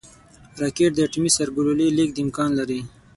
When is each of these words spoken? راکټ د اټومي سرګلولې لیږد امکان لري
راکټ 0.61 0.91
د 0.95 0.99
اټومي 1.07 1.31
سرګلولې 1.37 1.87
لیږد 1.97 2.17
امکان 2.25 2.49
لري 2.59 2.79